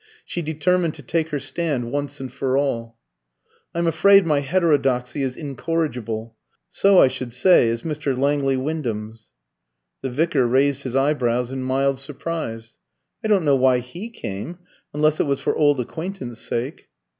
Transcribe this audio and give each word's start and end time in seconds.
She 0.25 0.41
determined 0.41 0.95
to 0.95 1.03
take 1.03 1.29
her 1.29 1.37
stand 1.39 1.91
once 1.91 2.19
and 2.19 2.33
for 2.33 2.57
all. 2.57 2.97
"I'm 3.75 3.85
afraid 3.85 4.25
my 4.25 4.39
heterodoxy 4.39 5.21
is 5.21 5.35
incorrigible. 5.35 6.35
So 6.69 6.99
I 6.99 7.07
should 7.07 7.31
say 7.31 7.67
is 7.67 7.83
Mr. 7.83 8.17
Langley 8.17 8.57
Wyndham's." 8.57 9.29
The 10.01 10.09
vicar 10.09 10.47
raised 10.47 10.81
his 10.81 10.95
eyebrows 10.95 11.51
in 11.51 11.61
mild 11.61 11.99
surprise. 11.99 12.77
"I 13.23 13.27
don't 13.27 13.45
know 13.45 13.55
why 13.55 13.77
he 13.77 14.09
came 14.09 14.57
unless 14.91 15.19
it 15.19 15.27
was 15.27 15.39
for 15.39 15.55
old 15.55 15.79
acquaintance' 15.79 16.41
sake." 16.41 16.89